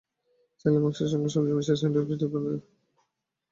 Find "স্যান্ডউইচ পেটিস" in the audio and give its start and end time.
1.79-2.19